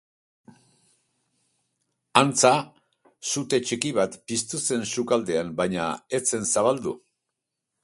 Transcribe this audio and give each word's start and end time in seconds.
Antza, 2.21 2.53
sute 3.33 3.61
txiki 3.67 3.93
bat 3.99 4.19
piztu 4.31 4.63
zen 4.65 4.89
sukaldean, 4.95 5.55
baina 5.63 5.93
ez 6.21 6.25
zen 6.33 6.51
zabaldu. 6.57 6.99